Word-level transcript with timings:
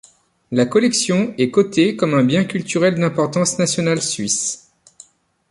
La 0.49 0.65
collection 0.65 1.35
est 1.37 1.51
cotée 1.51 1.95
comme 1.95 2.15
un 2.15 2.23
bien 2.23 2.43
culturel 2.43 2.95
d'importance 2.95 3.59
nationale 3.59 4.01
suisse. 4.01 4.71